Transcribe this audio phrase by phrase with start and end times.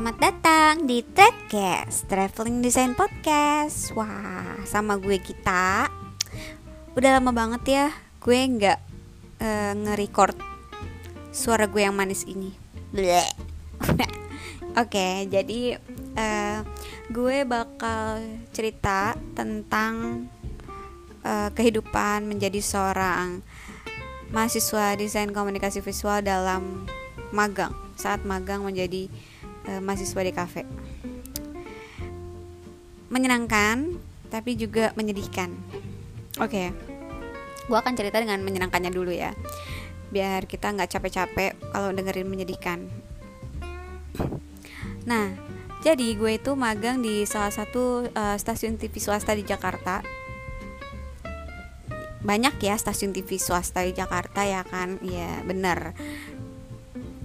[0.00, 3.92] Selamat datang di Trekcast Traveling Design Podcast.
[3.92, 5.92] Wah, sama gue kita
[6.96, 8.80] Udah lama banget ya Gue nggak
[9.44, 10.40] uh, nge-record
[11.36, 12.48] Suara gue yang manis ini.
[12.96, 14.08] Oke,
[14.72, 15.76] okay, jadi
[16.16, 16.64] uh,
[17.12, 18.24] Gue bakal
[18.56, 20.24] cerita tentang
[21.28, 23.44] uh, Kehidupan menjadi seorang
[24.32, 26.88] Mahasiswa Desain Komunikasi Visual dalam
[27.36, 29.12] magang saat magang menjadi
[29.70, 30.62] uh, mahasiswa di kafe.
[33.10, 33.98] Menyenangkan
[34.30, 35.50] tapi juga menyedihkan.
[36.38, 37.66] Oke, okay.
[37.66, 39.34] gue akan cerita dengan menyenangkannya dulu ya,
[40.14, 42.86] biar kita nggak capek-capek kalau dengerin menyedihkan.
[45.06, 45.34] Nah,
[45.82, 50.06] jadi gue itu magang di salah satu uh, stasiun TV swasta di Jakarta.
[52.22, 55.02] Banyak ya stasiun TV swasta di Jakarta ya kan?
[55.02, 55.96] Ya bener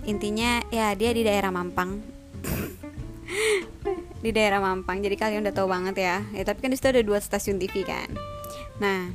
[0.05, 2.14] intinya ya dia di daerah Mampang
[4.23, 6.17] di daerah Mampang jadi kalian udah tahu banget ya.
[6.33, 8.09] Ya tapi kan di situ ada dua stasiun TV kan.
[8.81, 9.09] Nah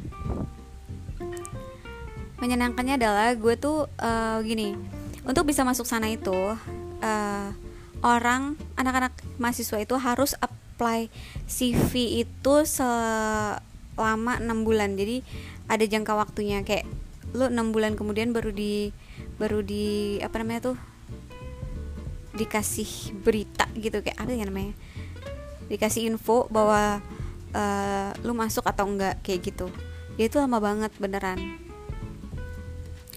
[2.41, 4.73] menyenangkannya adalah gue tuh uh, gini
[5.29, 6.33] untuk bisa masuk sana itu
[7.05, 7.49] uh,
[8.01, 11.13] orang anak-anak mahasiswa itu harus apply
[11.45, 14.97] CV itu selama enam bulan.
[14.97, 15.21] Jadi
[15.69, 16.65] ada jangka waktunya.
[16.65, 16.89] Kayak
[17.37, 18.91] lu enam bulan kemudian baru di
[19.39, 20.77] baru di apa namanya tuh
[22.35, 24.75] dikasih berita gitu kayak apa ya namanya?
[25.67, 27.03] Dikasih info bahwa
[27.55, 29.67] uh, lu masuk atau enggak kayak gitu.
[30.19, 31.59] Ya itu lama banget beneran.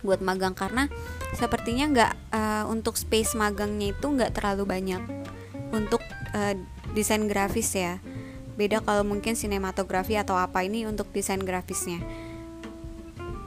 [0.03, 0.91] Buat magang karena
[1.33, 5.01] sepertinya nggak uh, untuk space magangnya itu nggak terlalu banyak.
[5.73, 6.01] Untuk
[6.33, 6.53] uh,
[6.93, 7.97] desain grafis ya.
[8.53, 11.97] Beda kalau mungkin sinematografi atau apa ini untuk desain grafisnya.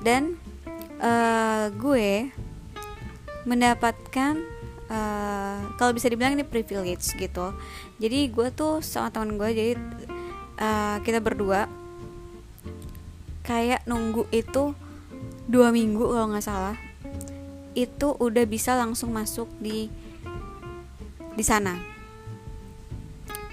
[0.03, 0.34] Dan
[0.98, 2.30] uh, gue
[3.47, 4.55] mendapatkan
[4.91, 7.53] uh, kalau bisa dibilang ini privilege gitu.
[7.98, 9.73] Jadi gue tuh sama teman gue jadi
[10.61, 11.70] uh, kita berdua
[13.46, 14.75] kayak nunggu itu
[15.46, 16.77] dua minggu kalau nggak salah.
[17.77, 19.92] Itu udah bisa langsung masuk di
[21.36, 21.77] di sana.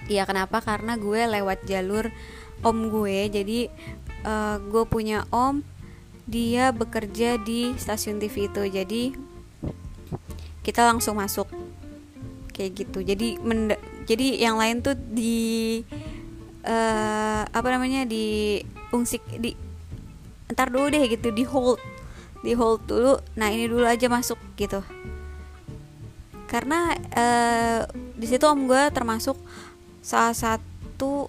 [0.08, 0.60] Iya kenapa?
[0.60, 2.12] Karena gue lewat jalur
[2.64, 3.68] om gue jadi
[4.24, 5.64] uh, gue punya om
[6.24, 8.64] dia bekerja di stasiun TV itu.
[8.68, 9.04] Jadi
[10.64, 11.46] kita langsung masuk.
[12.56, 13.04] Kayak gitu.
[13.04, 13.38] Jadi
[14.08, 15.84] jadi yang lain tuh di
[16.64, 18.60] uh, apa namanya di
[18.96, 19.52] ungsik di
[20.54, 21.78] ntar dulu deh gitu di hold.
[22.42, 23.20] Di hold dulu.
[23.36, 24.80] Nah ini dulu aja masuk gitu.
[26.48, 27.82] Karena uh,
[28.16, 29.36] di situ om gue termasuk
[30.00, 31.28] salah satu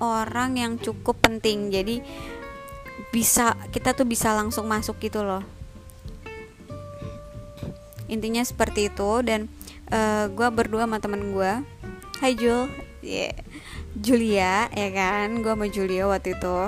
[0.00, 1.68] orang yang cukup penting.
[1.68, 2.00] Jadi
[3.10, 5.59] bisa kita tuh bisa langsung masuk gitu loh
[8.10, 9.22] intinya seperti itu.
[9.22, 9.46] Dan
[9.88, 11.52] uh, eh, gue berdua sama temen gue
[12.20, 12.68] Hai Jul.
[13.00, 13.32] Yeah.
[13.96, 15.40] Julia ya kan?
[15.40, 16.58] Gue sama Julia waktu itu.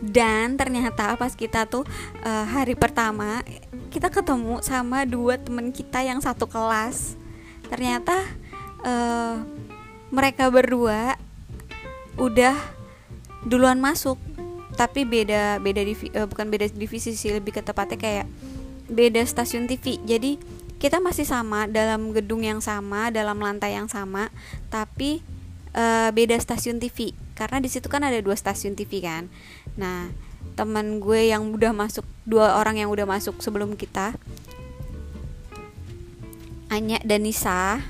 [0.00, 1.84] Dan ternyata pas kita tuh
[2.24, 3.44] uh, hari pertama
[3.92, 7.18] kita ketemu sama dua temen kita yang satu kelas.
[7.68, 8.16] Ternyata
[8.86, 9.42] uh,
[10.08, 11.18] mereka berdua
[12.16, 12.56] udah
[13.44, 14.16] duluan masuk.
[14.78, 18.26] Tapi beda beda divi, uh, bukan beda divisi sih lebih ke tepatnya kayak
[18.90, 20.36] beda stasiun TV jadi
[20.80, 24.32] kita masih sama dalam gedung yang sama dalam lantai yang sama
[24.72, 25.22] tapi
[25.74, 29.32] uh, beda stasiun TV karena di situ kan ada dua stasiun TV kan.
[29.80, 30.12] Nah
[30.56, 34.12] teman gue yang udah masuk dua orang yang udah masuk sebelum kita
[36.68, 37.80] Anya dan Nisa.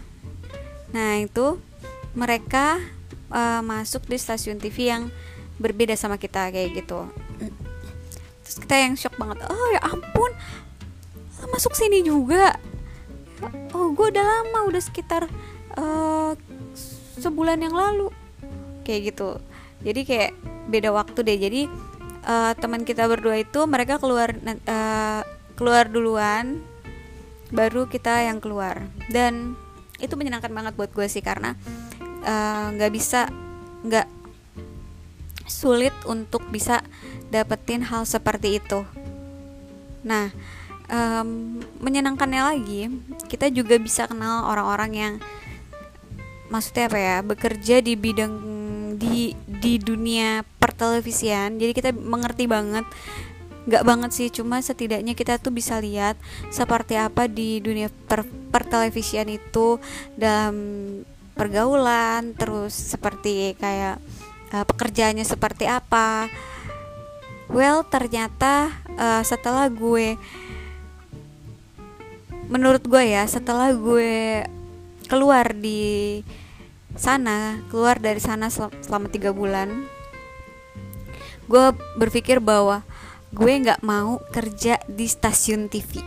[0.94, 1.58] Nah itu
[2.14, 2.78] mereka
[3.34, 5.10] uh, masuk di stasiun TV yang
[5.58, 7.10] berbeda sama kita kayak gitu.
[8.46, 10.30] Terus kita yang shock banget oh ya ampun
[11.52, 12.56] masuk sini juga.
[13.72, 15.26] Oh gue udah lama udah sekitar
[15.76, 16.32] uh,
[17.20, 18.08] sebulan yang lalu.
[18.86, 19.28] Kayak gitu.
[19.80, 20.32] Jadi kayak
[20.68, 21.38] beda waktu deh.
[21.38, 21.62] Jadi
[22.26, 25.22] uh, teman kita berdua itu mereka keluar uh,
[25.56, 26.60] keluar duluan
[27.50, 28.86] baru kita yang keluar.
[29.08, 29.56] Dan
[30.00, 31.56] itu menyenangkan banget buat gue sih karena
[32.76, 33.28] nggak uh, bisa
[33.80, 34.08] nggak
[35.50, 36.80] sulit untuk bisa
[37.28, 38.86] dapetin hal seperti itu.
[40.06, 40.32] Nah,
[40.90, 42.90] um, menyenangkannya lagi,
[43.30, 45.14] kita juga bisa kenal orang-orang yang
[46.50, 48.34] maksudnya apa ya, bekerja di bidang
[48.98, 51.56] di di dunia pertelevisian.
[51.56, 52.84] Jadi kita mengerti banget
[53.70, 56.16] nggak banget sih cuma setidaknya kita tuh bisa lihat
[56.48, 59.76] seperti apa di dunia per pertelevisian itu
[60.16, 60.56] dalam
[61.36, 64.00] pergaulan terus seperti kayak
[64.56, 66.32] uh, pekerjaannya seperti apa
[67.52, 70.16] well ternyata uh, setelah gue
[72.50, 74.44] menurut gue ya setelah gue
[75.06, 76.20] keluar di
[76.98, 79.86] sana keluar dari sana selama tiga bulan
[81.46, 82.82] gue berpikir bahwa
[83.30, 86.02] gue nggak mau kerja di stasiun TV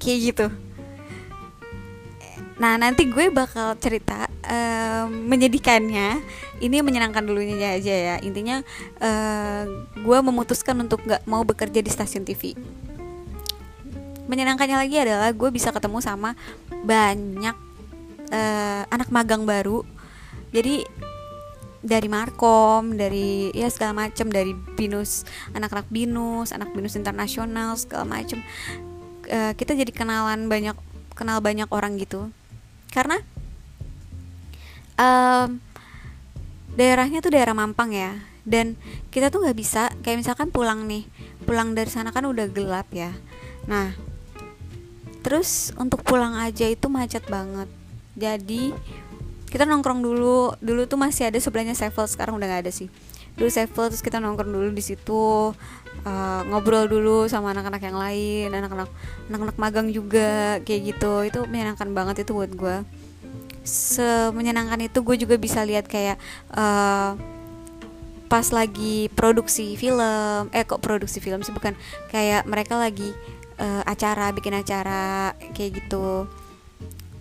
[0.00, 0.46] kayak gitu.
[2.56, 6.20] Nah nanti gue bakal cerita uh, menyedihkannya.
[6.56, 8.16] Ini menyenangkan dulunya aja ya.
[8.24, 8.64] Intinya
[9.00, 12.56] uh, gue memutuskan untuk nggak mau bekerja di stasiun TV
[14.26, 16.34] menyenangkannya lagi adalah gue bisa ketemu sama
[16.84, 17.56] banyak
[18.30, 19.86] uh, anak magang baru
[20.54, 20.86] jadi
[21.86, 25.22] dari Markom, dari ya segala macam dari binus
[25.54, 28.42] anak-anak binus, anak binus internasional segala macam.
[29.30, 30.74] Uh, kita jadi kenalan banyak
[31.14, 32.34] kenal banyak orang gitu.
[32.90, 33.22] Karena
[34.98, 35.62] um,
[36.74, 38.74] daerahnya tuh daerah Mampang ya, dan
[39.14, 41.06] kita tuh nggak bisa kayak misalkan pulang nih,
[41.46, 43.14] pulang dari sana kan udah gelap ya.
[43.70, 43.94] Nah,
[45.26, 47.66] terus untuk pulang aja itu macet banget.
[48.14, 48.70] Jadi
[49.50, 50.54] kita nongkrong dulu.
[50.62, 52.86] Dulu tuh masih ada sebelahnya Sevel sekarang udah gak ada sih.
[53.34, 55.50] Dulu Sevel terus kita nongkrong dulu di situ
[56.06, 58.86] uh, ngobrol dulu sama anak-anak yang lain anak-anak
[59.26, 61.12] anak-anak magang juga kayak gitu.
[61.26, 62.86] Itu menyenangkan banget itu buat gue
[63.66, 66.22] semenyenangkan itu gue juga bisa lihat kayak
[66.54, 67.18] uh,
[68.30, 70.46] pas lagi produksi film.
[70.54, 71.50] Eh kok produksi film sih?
[71.50, 71.74] Bukan.
[72.14, 73.10] Kayak mereka lagi
[73.60, 76.28] uh, acara bikin acara kayak gitu.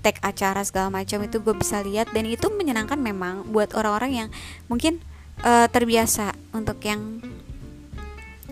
[0.06, 2.14] Tag acara segala macam itu gue bisa lihat.
[2.14, 4.30] Dan itu menyenangkan memang buat orang-orang yang
[4.70, 5.02] mungkin
[5.42, 7.20] uh, terbiasa untuk yang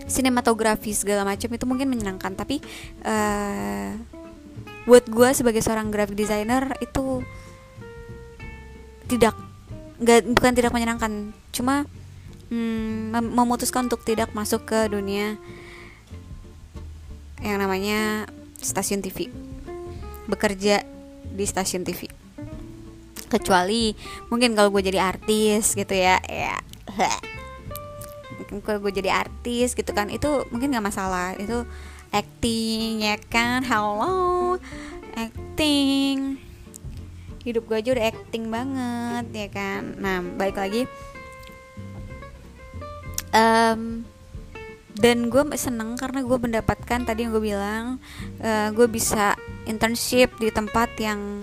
[0.04, 2.34] sinematografi segala macam itu mungkin menyenangkan.
[2.34, 2.58] Tapi
[3.06, 3.94] uh,
[4.84, 7.24] buat gue sebagai seorang graphic designer itu
[9.08, 9.36] tidak
[10.02, 11.32] nggak bukan tidak menyenangkan.
[11.54, 11.86] Cuma
[12.50, 15.38] hmm, memutuskan untuk tidak masuk ke dunia
[17.44, 18.24] yang namanya
[18.56, 19.28] stasiun TV
[20.24, 20.80] bekerja
[21.28, 22.08] di stasiun TV
[23.28, 23.92] kecuali
[24.32, 26.56] mungkin kalau gue jadi artis gitu ya ya.
[28.34, 31.34] Mungkin kalau gue jadi artis gitu kan itu mungkin nggak masalah.
[31.38, 31.66] Itu
[32.10, 33.62] acting ya kan?
[33.66, 34.58] Halo
[35.14, 36.38] acting.
[37.42, 39.82] Hidup gue aja udah acting banget ya kan?
[39.98, 40.86] Nah baik lagi.
[43.34, 44.06] Um,
[44.94, 47.98] dan gue seneng karena gue mendapatkan tadi yang gue bilang
[48.38, 49.34] uh, gue bisa
[49.66, 51.42] internship di tempat yang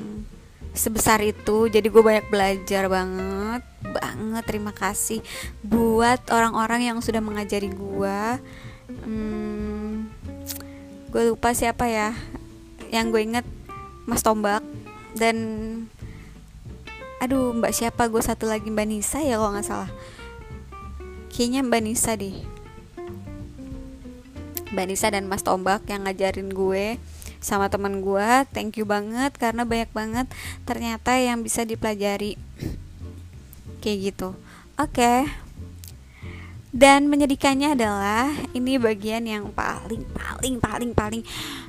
[0.72, 1.68] sebesar itu.
[1.68, 4.44] Jadi gue banyak belajar banget banget.
[4.48, 5.20] Terima kasih
[5.68, 8.20] buat orang-orang yang sudah mengajari gue.
[8.88, 10.08] Hmm,
[11.12, 12.16] gue lupa siapa ya
[12.92, 13.46] yang gue inget
[14.08, 14.64] Mas Tombak.
[15.12, 15.36] Dan
[17.20, 18.08] aduh mbak siapa?
[18.08, 19.92] Gue satu lagi mbak Nisa ya kalau nggak salah.
[21.28, 22.61] Kayaknya mbak Nisa deh
[24.72, 26.96] Mbak Nisa dan Mas Tombak yang ngajarin gue
[27.44, 28.30] sama teman gue.
[28.56, 30.28] Thank you banget karena banyak banget
[30.64, 32.40] ternyata yang bisa dipelajari.
[33.84, 34.30] Kayak gitu.
[34.80, 34.96] Oke.
[34.96, 35.20] Okay.
[36.72, 41.24] dan menyedihkannya adalah ini bagian yang paling paling paling paling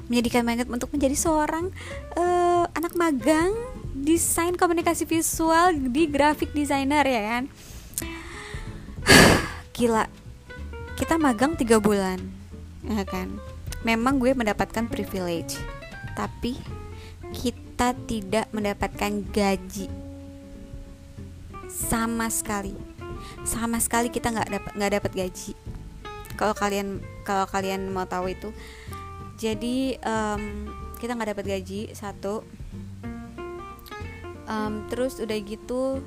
[0.07, 1.75] menyedihkan banget untuk menjadi seorang
[2.15, 3.51] uh, anak magang
[3.99, 7.43] desain komunikasi visual di graphic designer ya kan?
[9.75, 10.07] Gila.
[10.95, 12.42] Kita magang tiga bulan
[12.87, 13.39] ya kan?
[13.83, 15.59] Memang gue mendapatkan privilege
[16.15, 16.59] tapi
[17.33, 19.89] kita tidak mendapatkan gaji.
[21.73, 22.77] Sama sekali.
[23.49, 25.53] Sama sekali kita nggak dapat nggak dapat gaji.
[26.37, 28.53] Kalau kalian kalau kalian mau tahu itu.
[29.41, 30.71] Jadi um,
[31.01, 32.45] kita nggak dapat gaji satu.
[34.47, 36.03] Um, terus udah gitu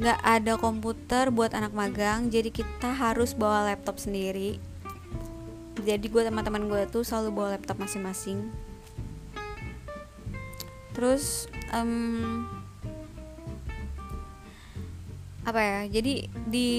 [0.00, 4.56] nggak ada komputer buat anak magang jadi kita harus bawa laptop sendiri
[5.78, 8.50] jadi gue teman-teman gue tuh selalu bawa laptop masing-masing.
[10.92, 12.50] Terus um,
[15.46, 16.70] apa ya jadi di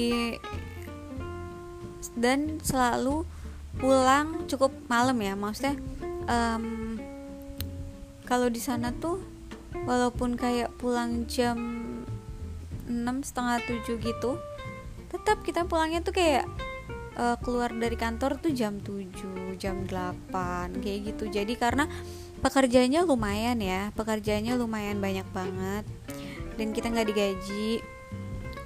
[2.15, 3.25] dan selalu
[3.79, 5.75] pulang cukup malam ya maksudnya
[6.29, 6.99] um,
[8.27, 9.19] kalau di sana tuh
[9.87, 11.57] walaupun kayak pulang jam
[12.85, 14.37] enam setengah tujuh gitu
[15.11, 16.47] tetap kita pulangnya tuh kayak
[17.17, 21.27] uh, keluar dari kantor tuh jam 7, jam 8 kayak gitu.
[21.31, 21.87] Jadi karena
[22.39, 25.85] pekerjaannya lumayan ya, pekerjaannya lumayan banyak banget
[26.55, 27.81] dan kita nggak digaji.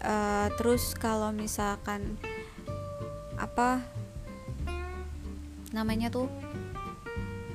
[0.05, 2.21] Uh, terus kalau misalkan
[3.41, 3.81] apa
[5.73, 6.29] namanya tuh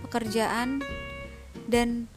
[0.04, 0.82] pekerjaan
[1.70, 2.10] dan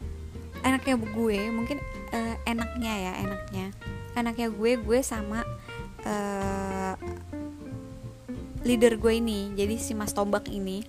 [0.65, 1.77] enaknya gue mungkin
[2.09, 3.65] uh, enaknya ya enaknya
[4.17, 5.45] enaknya gue gue sama
[6.03, 6.97] uh,
[8.63, 10.83] leader gue ini jadi si Mas Tombak ini.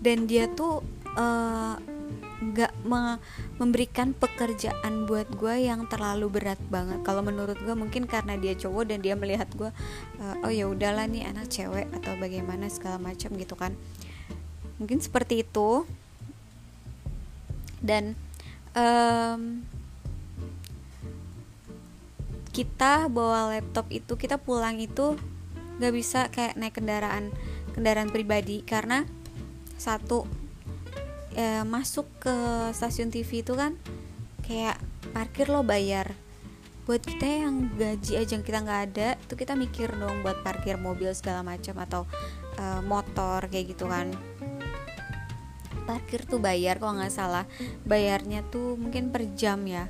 [0.00, 0.80] Dan dia tuh
[1.16, 1.76] uh,
[2.40, 3.20] nggak me
[3.60, 7.04] memberikan pekerjaan buat gue yang terlalu berat banget.
[7.04, 9.68] Kalau menurut gue mungkin karena dia cowok dan dia melihat gue
[10.24, 13.76] uh, oh ya udahlah nih anak cewek atau bagaimana segala macam gitu kan.
[14.80, 15.84] Mungkin seperti itu.
[17.80, 18.12] Dan
[18.76, 19.64] um,
[22.52, 25.16] kita bawa laptop itu kita pulang itu
[25.80, 27.32] nggak bisa kayak naik kendaraan
[27.72, 29.08] kendaraan pribadi karena
[29.80, 30.28] satu
[31.32, 32.36] e, masuk ke
[32.76, 33.80] stasiun TV itu kan
[34.44, 34.76] kayak
[35.16, 36.12] parkir lo bayar.
[36.84, 41.16] Buat kita yang gaji aja kita nggak ada itu kita mikir dong buat parkir mobil
[41.16, 42.04] segala macam atau
[42.60, 44.12] e, motor kayak gitu kan.
[45.88, 47.48] Parkir tuh bayar kalau nggak salah
[47.88, 49.88] bayarnya tuh mungkin per jam ya.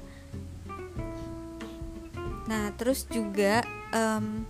[2.46, 4.46] Nah terus juga um,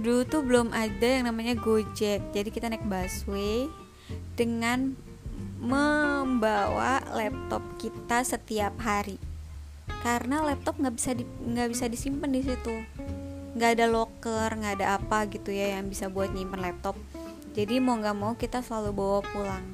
[0.00, 2.32] dulu tuh belum ada yang namanya Gojek.
[2.32, 3.68] Jadi kita naik busway
[4.34, 4.96] dengan
[5.60, 9.20] membawa laptop kita setiap hari.
[10.00, 12.74] Karena laptop nggak bisa nggak bisa disimpan di situ.
[13.52, 16.96] Nggak ada locker nggak ada apa gitu ya yang bisa buat nyimpen laptop.
[17.52, 19.66] Jadi mau nggak mau kita selalu bawa pulang.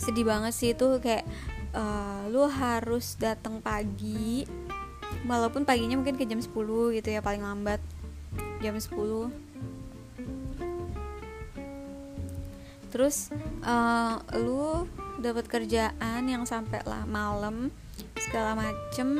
[0.00, 1.28] Sedih banget sih itu kayak
[1.76, 4.48] uh, lu harus datang pagi
[5.26, 6.50] walaupun paginya mungkin ke jam 10
[6.98, 7.80] gitu ya paling lambat.
[8.62, 9.52] Jam 10
[12.92, 13.32] terus
[13.64, 14.84] uh, lu
[15.16, 17.72] dapat kerjaan yang sampai lah malam
[18.20, 19.16] segala macem.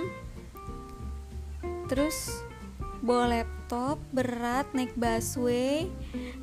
[1.89, 2.45] Terus
[3.03, 5.91] bawa laptop berat naik busway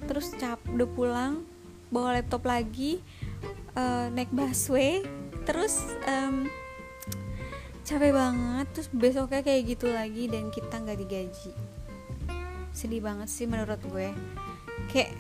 [0.10, 1.34] terus cap udah pulang
[1.88, 3.00] bawa laptop lagi
[3.80, 5.08] uh, naik busway
[5.48, 6.52] terus um,
[7.90, 11.52] capek banget terus besoknya kayak gitu lagi dan kita nggak digaji.
[12.70, 14.14] Sedih banget sih menurut gue.
[14.94, 15.18] Kayak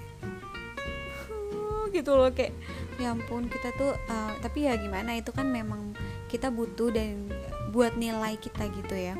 [1.90, 2.54] gitu loh kayak
[3.02, 5.98] ya ampun kita tuh uh, tapi ya gimana itu kan memang
[6.30, 7.26] kita butuh dan
[7.74, 9.18] buat nilai kita gitu ya.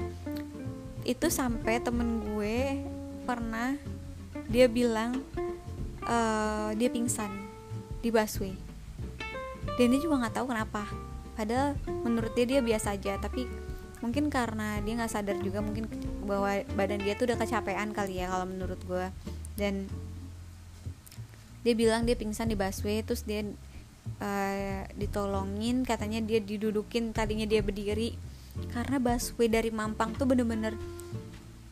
[1.01, 2.86] Itu sampai temen gue
[3.25, 3.74] pernah
[4.46, 5.25] dia bilang
[6.06, 7.34] uh, dia pingsan
[8.06, 8.53] di busway.
[9.74, 11.09] Dan dia juga nggak tahu kenapa
[11.39, 13.15] padahal menurut dia dia biasa aja.
[13.15, 13.48] Tapi
[14.03, 15.88] mungkin karena dia nggak sadar juga mungkin
[16.27, 19.08] bahwa badan dia tuh udah kecapean kali ya kalau menurut gue
[19.60, 19.91] dan
[21.63, 23.43] dia bilang dia pingsan di busway terus dia
[24.24, 28.19] uh, ditolongin katanya dia didudukin tadinya dia berdiri.
[28.75, 30.75] Karena busway dari Mampang tuh bener-bener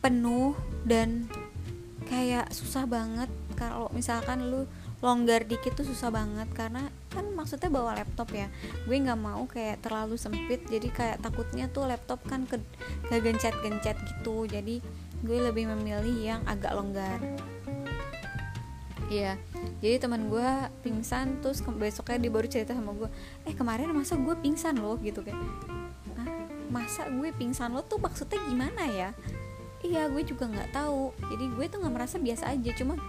[0.00, 0.56] penuh
[0.88, 1.28] dan
[2.08, 3.28] kayak susah banget.
[3.56, 4.64] Kalau misalkan lu
[4.98, 8.50] longgar dikit tuh susah banget karena kan maksudnya bawa laptop ya.
[8.84, 12.58] Gue nggak mau kayak terlalu sempit jadi kayak takutnya tuh laptop kan ke
[13.08, 14.46] gencet-gencet gitu.
[14.50, 14.82] Jadi
[15.22, 17.18] gue lebih memilih yang agak longgar.
[19.08, 19.40] Iya,
[19.80, 20.50] jadi teman gue
[20.84, 23.08] pingsan terus besoknya dia baru cerita sama gue,
[23.48, 25.40] eh kemarin masa gue pingsan loh gitu kayak,
[26.20, 26.28] ah,
[26.68, 29.16] masa gue pingsan lo tuh maksudnya gimana ya?
[29.80, 31.16] Iya, gue juga nggak tahu.
[31.24, 33.00] Jadi gue tuh nggak merasa biasa aja, cuma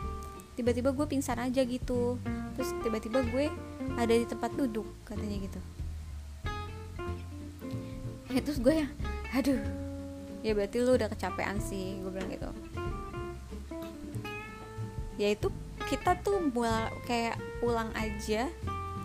[0.59, 2.19] tiba-tiba gue pingsan aja gitu.
[2.59, 3.47] Terus tiba-tiba gue
[3.95, 5.59] ada di tempat duduk katanya gitu.
[8.27, 8.87] Ya, terus gue ya,
[9.31, 9.63] aduh,
[10.43, 12.51] ya berarti lu udah kecapean sih, gue bilang gitu.
[15.15, 15.47] Ya itu
[15.87, 18.51] kita tuh buat kayak pulang aja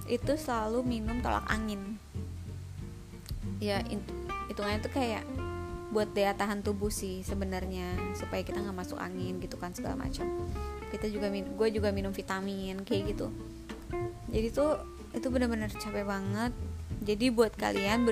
[0.04, 1.96] itu selalu minum tolak angin
[3.56, 3.80] ya
[4.52, 5.24] hitungannya tuh kayak
[5.94, 10.26] buat daya tahan tubuh sih sebenarnya supaya kita nggak masuk angin gitu kan segala macam.
[10.90, 13.30] Kita juga gue juga minum vitamin kayak gitu.
[14.34, 14.74] Jadi tuh
[15.14, 16.50] itu benar-benar capek banget.
[17.06, 18.10] Jadi buat kalian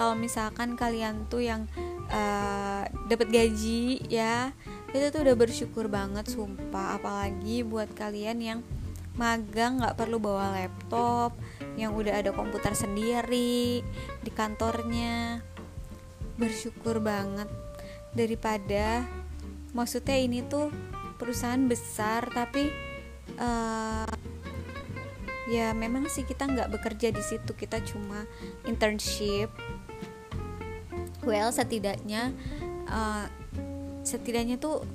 [0.00, 1.68] kalau misalkan kalian tuh yang
[2.08, 4.56] uh, dapat gaji ya
[4.88, 6.96] kita tuh udah bersyukur banget sumpah.
[6.96, 8.60] Apalagi buat kalian yang
[9.18, 11.34] magang nggak perlu bawa laptop
[11.74, 13.82] yang udah ada komputer sendiri
[14.22, 15.42] di kantornya
[16.38, 17.50] bersyukur banget
[18.14, 19.04] daripada
[19.74, 20.70] maksudnya ini tuh
[21.18, 22.70] perusahaan besar tapi
[23.36, 24.06] uh,
[25.50, 28.24] ya memang sih kita nggak bekerja di situ kita cuma
[28.64, 29.50] internship.
[31.26, 32.32] Well setidaknya
[32.86, 33.26] uh,
[34.06, 34.86] setidaknya tuh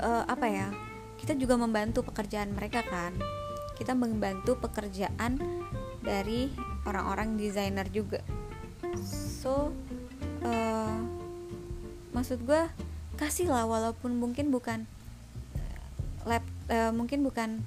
[0.00, 0.68] uh, apa ya
[1.18, 3.12] kita juga membantu pekerjaan mereka kan.
[3.74, 5.40] Kita membantu pekerjaan
[5.98, 6.46] dari
[6.86, 8.22] orang-orang desainer juga
[9.44, 9.68] so
[10.40, 10.96] uh,
[12.16, 12.64] maksud gue
[13.20, 14.88] kasih lah walaupun mungkin bukan
[16.24, 16.40] lab
[16.72, 17.60] uh, mungkin bukan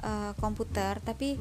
[0.00, 1.36] uh, komputer tapi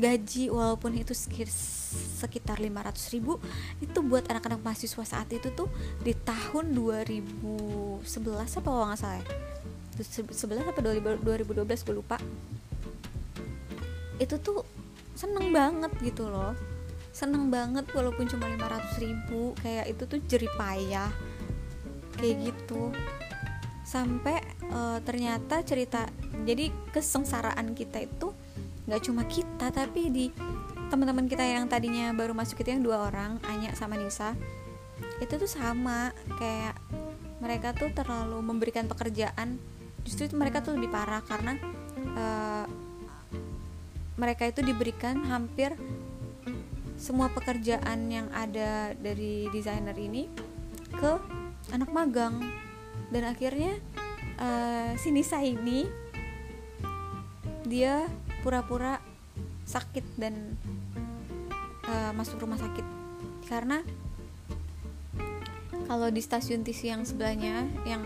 [0.00, 3.36] gaji walaupun itu sekitar 500 ribu
[3.84, 5.68] itu buat anak-anak mahasiswa saat itu tuh
[6.00, 9.26] di tahun 2011 apa kalau nggak salah ya?
[9.98, 12.14] 11 apa 2012 gue lupa.
[14.22, 14.62] Itu tuh
[15.18, 16.54] seneng banget gitu loh
[17.18, 19.58] seneng banget walaupun cuma 500 ribu.
[19.58, 21.10] Kayak itu tuh jeripayah
[22.14, 22.94] kayak gitu.
[23.82, 24.38] Sampai
[24.70, 26.06] uh, ternyata cerita
[26.46, 28.30] jadi kesengsaraan kita itu
[28.86, 30.26] nggak cuma kita tapi di
[30.88, 34.38] teman-teman kita yang tadinya baru masuk itu yang dua orang Anya sama Nisa
[35.18, 36.14] itu tuh sama.
[36.38, 36.78] Kayak
[37.42, 39.58] mereka tuh terlalu memberikan pekerjaan.
[40.06, 41.58] Justru mereka tuh lebih parah karena
[42.14, 42.66] uh,
[44.18, 45.78] mereka itu diberikan hampir
[46.98, 50.26] semua pekerjaan yang ada dari desainer ini
[50.92, 51.14] ke
[51.70, 52.42] anak magang.
[53.08, 53.78] Dan akhirnya
[54.36, 55.86] uh, si Nisa ini
[57.64, 58.04] dia
[58.42, 58.98] pura-pura
[59.64, 60.58] sakit dan
[61.86, 62.84] uh, masuk rumah sakit.
[63.46, 63.80] Karena
[65.88, 68.04] kalau di stasiun TV yang sebelahnya yang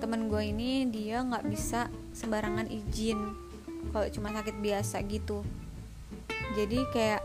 [0.00, 3.20] temen gue ini dia nggak bisa sembarangan izin
[3.92, 5.44] kalau cuma sakit biasa gitu.
[6.56, 7.22] Jadi kayak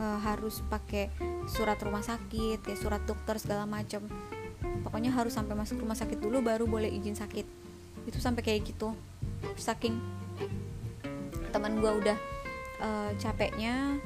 [0.00, 1.10] uh, harus pakai
[1.50, 4.06] surat rumah sakit kayak surat dokter segala macam
[4.84, 7.46] pokoknya harus sampai masuk rumah sakit dulu baru boleh izin sakit.
[8.04, 8.92] Itu sampai kayak gitu.
[9.56, 9.96] Saking
[11.52, 12.18] teman gue udah
[12.82, 13.96] uh, capeknya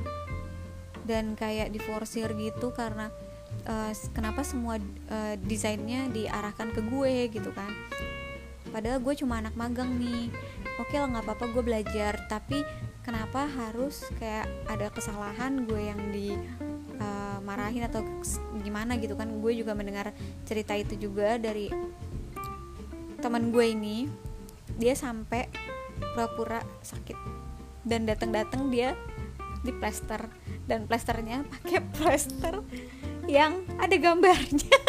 [1.09, 3.09] dan kayak diforsir gitu karena
[3.65, 4.77] uh, kenapa semua
[5.09, 7.73] uh, desainnya diarahkan ke gue gitu kan.
[8.69, 10.29] Padahal gue cuma anak magang nih.
[10.79, 12.15] Oke okay lah nggak apa-apa gue belajar.
[12.29, 12.61] Tapi
[13.09, 16.37] kenapa harus kayak ada kesalahan gue yang di
[17.49, 18.05] marahin atau
[18.61, 19.41] gimana gitu kan?
[19.41, 20.13] Gue juga mendengar
[20.45, 21.73] cerita itu juga dari
[23.25, 24.05] teman gue ini.
[24.77, 25.49] Dia sampai
[26.13, 27.17] pura-pura sakit
[27.89, 28.93] dan datang-datang dia
[29.65, 30.29] di plester
[30.69, 32.61] dan plesternya pakai plester
[33.25, 34.77] yang ada gambarnya.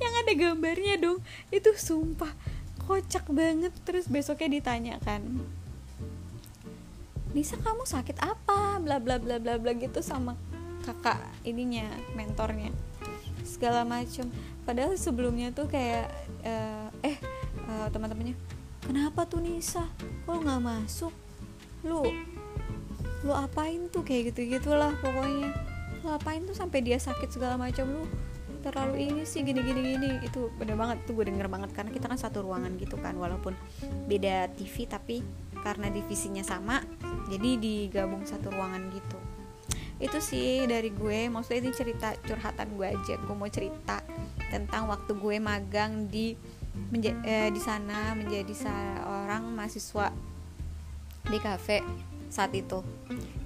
[0.00, 1.20] Yang ada gambarnya dong.
[1.52, 2.32] Itu sumpah
[2.88, 3.70] kocak banget.
[3.84, 5.44] Terus besoknya ditanya kan
[7.34, 8.78] Nisa kamu sakit apa?
[8.78, 10.38] Bla bla bla bla bla gitu sama
[10.86, 12.70] kakak ininya mentornya.
[13.42, 14.30] Segala macam
[14.62, 16.08] padahal sebelumnya tuh kayak
[16.46, 17.18] uh, eh
[17.66, 18.38] uh, teman-temannya
[18.86, 19.82] kenapa tuh Nisa?
[20.30, 21.10] Kok nggak masuk?
[21.82, 22.06] Lu
[23.26, 24.06] lu apain tuh?
[24.06, 25.50] Kayak gitu gitulah pokoknya.
[26.06, 28.06] Lu apain tuh sampai dia sakit segala macam lu
[28.62, 30.10] terlalu ini sih gini gini gini.
[30.22, 31.74] Itu bener banget tuh gue denger banget.
[31.74, 33.58] Karena kita kan satu ruangan gitu kan walaupun
[34.06, 35.26] beda TV tapi
[35.64, 36.84] karena divisinya sama
[37.30, 39.18] jadi digabung satu ruangan gitu.
[40.02, 43.14] Itu sih dari gue maksudnya ini cerita curhatan gue aja.
[43.22, 44.02] Gue mau cerita
[44.50, 46.34] tentang waktu gue magang di
[46.90, 50.10] menja eh, di sana menjadi seorang mahasiswa
[51.30, 51.80] di kafe
[52.28, 52.82] saat itu.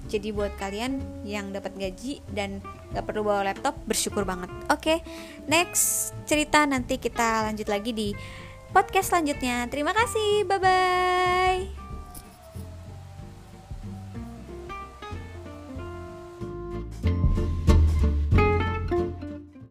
[0.09, 2.65] Jadi buat kalian yang dapat gaji dan
[2.97, 4.49] gak perlu bawa laptop bersyukur banget.
[4.73, 4.97] Oke okay,
[5.45, 8.09] next cerita nanti kita lanjut lagi di
[8.73, 9.69] podcast selanjutnya.
[9.69, 11.78] Terima kasih bye bye